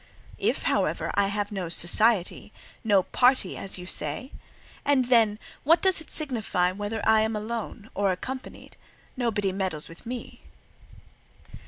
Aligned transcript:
"If, 0.39 0.63
however, 0.63 1.11
I 1.13 1.27
have 1.27 1.51
no 1.51 1.69
society—no 1.69 3.03
party, 3.03 3.55
as 3.55 3.77
you 3.77 3.85
say? 3.85 4.31
And 4.83 5.05
then, 5.09 5.37
what 5.63 5.79
does 5.83 6.01
it 6.01 6.09
signify 6.09 6.71
whether 6.71 7.03
I 7.07 7.21
am 7.21 7.35
alone, 7.35 7.91
or 7.93 8.11
accompanied? 8.11 8.77
nobody 9.15 9.51
meddles 9.51 9.87
with 9.87 10.07
me." 10.07 10.41